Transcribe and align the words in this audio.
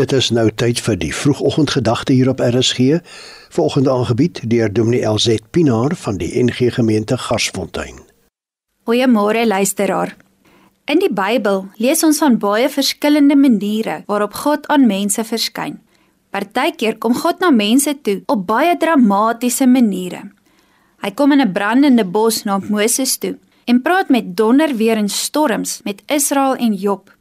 Dit 0.00 0.14
is 0.16 0.30
nou 0.32 0.46
tyd 0.48 0.78
vir 0.80 0.94
die 0.96 1.10
vroegoggendgedagte 1.12 2.14
hier 2.16 2.30
op 2.32 2.38
RSG. 2.40 3.02
Volgende 3.52 3.90
aangebied 3.92 4.38
deur 4.48 4.72
Dominee 4.72 5.04
LZ 5.04 5.42
Pinaar 5.52 5.92
van 5.94 6.16
die 6.16 6.30
NG 6.40 6.70
Gemeente 6.72 7.18
Garsfontein. 7.20 7.98
Goeiemôre 8.88 9.42
luisteraar. 9.44 10.14
In 10.88 11.02
die 11.02 11.10
Bybel 11.12 11.66
lees 11.76 12.00
ons 12.06 12.20
van 12.24 12.38
baie 12.40 12.70
verskillende 12.72 13.36
maniere 13.36 13.98
waarop 14.06 14.38
God 14.40 14.64
aan 14.72 14.86
mense 14.88 15.24
verskyn. 15.24 15.76
Partykeer 16.32 16.96
kom 16.96 17.12
God 17.14 17.44
na 17.44 17.50
mense 17.52 17.92
toe 18.00 18.22
op 18.32 18.46
baie 18.48 18.78
dramatiese 18.80 19.68
maniere. 19.68 20.22
Hy 21.04 21.10
kom 21.10 21.32
in 21.36 21.44
'n 21.44 21.52
brandende 21.52 22.04
bos 22.04 22.44
na 22.44 22.56
Moses 22.56 23.18
toe 23.18 23.36
en 23.66 23.82
praat 23.82 24.08
met 24.08 24.36
donder 24.36 24.76
weer 24.76 24.96
en 24.96 25.08
storms 25.08 25.80
met 25.84 26.02
Israel 26.06 26.56
en 26.56 26.72
Job. 26.72 27.12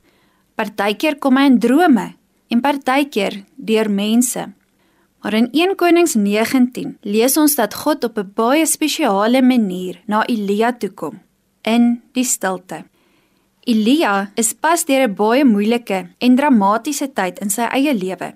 Partykeer 0.56 1.20
kom 1.20 1.36
hy 1.38 1.44
in 1.44 1.60
drome 1.60 2.19
en 2.50 2.62
partykeer 2.62 3.44
deur 3.56 3.90
mense. 3.90 4.46
Maar 5.22 5.34
in 5.34 5.50
1 5.52 5.76
Konings 5.76 6.14
19 6.16 6.98
lees 7.02 7.38
ons 7.38 7.56
dat 7.56 7.74
God 7.74 8.04
op 8.04 8.18
'n 8.18 8.32
baie 8.36 8.66
spesiale 8.66 9.42
manier 9.42 10.02
na 10.06 10.26
Elia 10.26 10.74
toe 10.74 10.90
kom 10.90 11.20
in 11.62 12.02
die 12.14 12.24
stilte. 12.24 12.86
Elia 13.64 14.32
is 14.36 14.54
pas 14.54 14.86
deur 14.86 15.08
'n 15.08 15.16
baie 15.16 15.46
moeilike 15.46 16.08
en 16.18 16.36
dramatiese 16.36 17.14
tyd 17.14 17.40
in 17.40 17.50
sy 17.50 17.62
eie 17.62 17.94
lewe. 17.94 18.34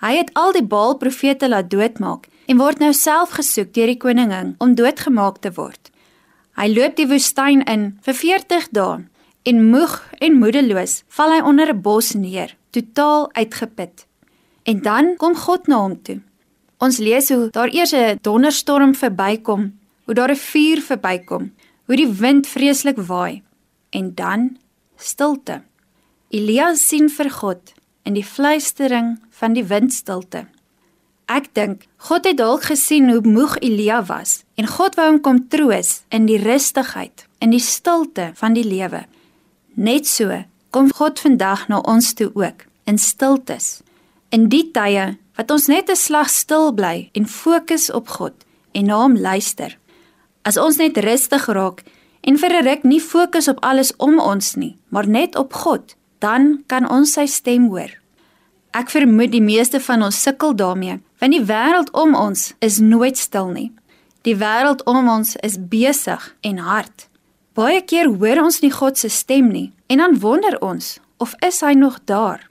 Hy 0.00 0.16
het 0.16 0.30
al 0.34 0.52
die 0.52 0.64
Baal 0.64 0.96
profete 0.96 1.48
laat 1.48 1.70
doodmaak 1.70 2.26
en 2.46 2.56
word 2.56 2.78
nou 2.78 2.92
self 2.92 3.30
gesoek 3.30 3.72
deur 3.72 3.86
die 3.86 3.96
koningin 3.96 4.54
om 4.58 4.74
doodgemaak 4.74 5.38
te 5.38 5.52
word. 5.52 5.90
Hy 6.56 6.68
loop 6.68 6.96
die 6.96 7.06
woestyn 7.06 7.62
in 7.62 7.98
vir 8.02 8.14
40 8.14 8.68
dae 8.70 9.04
en 9.44 9.64
moeg 9.68 9.94
en 10.24 10.38
moedeloos 10.40 11.02
val 11.16 11.32
hy 11.34 11.40
onder 11.44 11.68
'n 11.72 11.80
bos 11.80 12.12
neer, 12.14 12.56
totaal 12.70 13.28
uitgeput. 13.32 14.06
En 14.62 14.80
dan 14.82 15.16
kom 15.16 15.34
God 15.36 15.66
na 15.66 15.76
hom 15.76 16.02
toe. 16.02 16.20
Ons 16.78 16.98
lees 16.98 17.28
hoe 17.28 17.48
daar 17.50 17.68
eers 17.68 17.92
'n 17.92 18.18
donderstorm 18.22 18.94
verbykom, 18.94 19.78
hoe 20.04 20.14
daar 20.14 20.30
'n 20.30 20.44
vuur 20.50 20.80
verbykom, 20.82 21.52
hoe 21.86 21.96
die 21.96 22.08
wind 22.08 22.46
vreeslik 22.46 22.96
waai 22.96 23.42
en 23.90 24.14
dan 24.14 24.56
stilte. 24.96 25.62
Elia 26.28 26.74
sien 26.74 27.10
vir 27.10 27.30
God 27.30 27.72
in 28.02 28.14
die 28.14 28.24
fluistering 28.24 29.20
van 29.30 29.52
die 29.52 29.64
windstilte. 29.64 30.46
Ek 31.26 31.54
dink 31.54 31.86
God 31.96 32.24
het 32.24 32.36
dalk 32.36 32.62
gesien 32.62 33.10
hoe 33.10 33.20
moeg 33.20 33.56
Elia 33.58 34.02
was 34.04 34.44
en 34.54 34.66
God 34.66 34.94
wou 34.94 35.06
hom 35.10 35.20
kom 35.20 35.48
troos 35.48 36.02
in 36.08 36.26
die 36.26 36.38
rustigheid, 36.38 37.26
in 37.38 37.50
die 37.50 37.62
stilte 37.62 38.30
van 38.34 38.52
die 38.52 38.64
lewe. 38.64 39.04
Net 39.74 40.06
so 40.06 40.30
kom 40.70 40.92
God 40.94 41.18
vandag 41.18 41.66
na 41.66 41.80
ons 41.82 42.12
toe 42.14 42.30
ook 42.34 42.62
in 42.86 42.98
stiltes. 42.98 43.82
In 44.30 44.46
die 44.48 44.68
tye 44.70 45.16
wat 45.34 45.50
ons 45.50 45.66
net 45.66 45.90
'n 45.90 45.96
slag 45.96 46.30
stil 46.30 46.72
bly 46.72 47.10
en 47.12 47.26
fokus 47.26 47.90
op 47.90 48.08
God 48.08 48.34
en 48.72 48.86
na 48.86 49.02
hom 49.02 49.16
luister. 49.16 49.78
As 50.42 50.56
ons 50.56 50.76
net 50.76 50.96
rustig 50.96 51.46
raak 51.46 51.82
en 52.22 52.38
vir 52.38 52.50
'n 52.50 52.64
ruk 52.64 52.84
nie 52.84 53.00
fokus 53.00 53.48
op 53.48 53.58
alles 53.64 53.92
om 53.96 54.20
ons 54.20 54.54
nie, 54.54 54.76
maar 54.88 55.08
net 55.08 55.36
op 55.36 55.52
God, 55.52 55.96
dan 56.18 56.62
kan 56.66 56.88
ons 56.88 57.12
sy 57.12 57.26
stem 57.26 57.68
hoor. 57.68 57.90
Ek 58.72 58.90
vermoed 58.90 59.32
die 59.32 59.42
meeste 59.42 59.80
van 59.80 60.02
ons 60.02 60.22
sukkel 60.22 60.54
daarmee, 60.54 61.00
want 61.18 61.32
die 61.32 61.44
wêreld 61.44 61.90
om 61.92 62.14
ons 62.14 62.54
is 62.60 62.78
nooit 62.78 63.18
stil 63.18 63.48
nie. 63.48 63.72
Die 64.22 64.36
wêreld 64.36 64.84
om 64.84 65.08
ons 65.08 65.36
is 65.36 65.56
besig 65.58 66.36
en 66.40 66.58
hard. 66.58 67.08
Baie 67.54 67.84
keer 67.86 68.08
hoor 68.10 68.40
ons 68.42 68.56
nie 68.64 68.72
God 68.74 68.98
se 68.98 69.06
stem 69.14 69.52
nie 69.54 69.68
en 69.86 70.00
dan 70.02 70.16
wonder 70.18 70.56
ons 70.58 70.96
of 71.22 71.36
is 71.46 71.60
hy 71.62 71.76
nog 71.78 72.00
daar? 72.10 72.42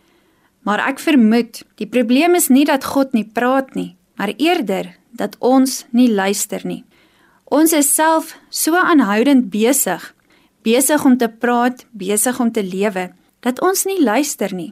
Maar 0.64 0.80
ek 0.94 1.04
vermoed 1.04 1.60
die 1.82 1.90
probleem 1.92 2.38
is 2.40 2.48
nie 2.48 2.64
dat 2.64 2.88
God 2.88 3.12
nie 3.12 3.26
praat 3.28 3.76
nie, 3.76 3.98
maar 4.16 4.32
eerder 4.40 4.94
dat 5.12 5.36
ons 5.44 5.84
nie 5.92 6.08
luister 6.08 6.64
nie. 6.64 6.86
Ons 7.52 7.76
is 7.76 7.92
self 7.92 8.38
so 8.48 8.80
aanhoudend 8.80 9.52
besig, 9.52 10.08
besig 10.64 11.04
om 11.04 11.20
te 11.20 11.28
praat, 11.28 11.84
besig 11.92 12.40
om 12.40 12.56
te 12.56 12.64
lewe 12.64 13.10
dat 13.44 13.60
ons 13.60 13.84
nie 13.84 14.00
luister 14.00 14.56
nie. 14.56 14.72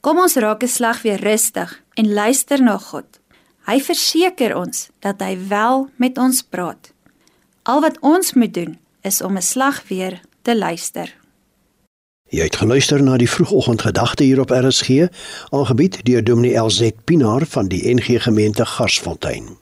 Kom 0.00 0.22
ons 0.22 0.38
raak 0.38 0.62
'n 0.62 0.70
slag 0.70 1.02
weer 1.02 1.18
rustig 1.18 1.82
en 1.98 2.14
luister 2.14 2.62
na 2.62 2.78
God. 2.78 3.18
Hy 3.66 3.80
verseker 3.80 4.54
ons 4.54 4.90
dat 5.00 5.20
hy 5.20 5.34
wel 5.48 5.90
met 5.96 6.18
ons 6.18 6.42
praat. 6.42 6.92
Al 7.64 7.80
wat 7.80 7.98
ons 8.00 8.34
moet 8.34 8.54
doen 8.54 8.78
is 9.06 9.22
om 9.22 9.36
'n 9.36 9.42
slag 9.42 9.88
weer 9.88 10.20
te 10.42 10.58
luister. 10.58 11.14
Jy 12.28 12.42
het 12.42 12.56
geluister 12.56 13.02
na 13.02 13.16
die 13.16 13.30
vroegoggendgedagte 13.30 14.24
hier 14.24 14.40
op 14.40 14.50
RSG, 14.50 15.06
aangebied 15.50 16.04
deur 16.04 16.24
Dominee 16.24 16.58
LZ 16.58 16.90
Pinaar 17.04 17.46
van 17.46 17.68
die 17.68 17.94
NG 17.94 18.22
Gemeente 18.22 18.66
Garsfontein. 18.66 19.58